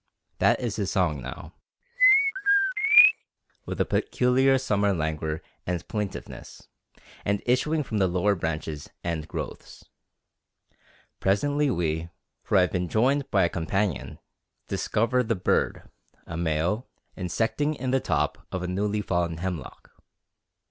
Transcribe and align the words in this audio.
That 0.39 0.59
is 0.59 0.77
his 0.77 0.89
song 0.89 1.21
now, 1.21 1.53
"twe 1.99 2.05
twea 2.05 2.05
twe 2.05 2.05
e 2.05 2.05
e 2.07 3.13
a," 3.13 3.63
with 3.67 3.79
a 3.81 3.85
peculiar 3.85 4.57
summer 4.57 4.93
languor 4.95 5.43
and 5.67 5.87
plaintiveness, 5.87 6.67
and 7.23 7.43
issuing 7.45 7.83
from 7.83 7.99
the 7.99 8.07
lower 8.07 8.33
branches 8.33 8.89
and 9.03 9.27
growths. 9.27 9.85
Presently 11.19 11.69
we 11.69 12.09
for 12.41 12.57
I 12.57 12.61
have 12.61 12.71
been 12.71 12.89
joined 12.89 13.29
by 13.29 13.43
a 13.43 13.47
companion 13.49 14.17
discover 14.67 15.21
the 15.21 15.35
bird, 15.35 15.87
a 16.25 16.35
male, 16.35 16.87
insecting 17.15 17.75
in 17.75 17.91
the 17.91 17.99
top 17.99 18.47
of 18.51 18.63
a 18.63 18.67
newly 18.67 19.03
fallen 19.03 19.37
hemlock. 19.37 19.91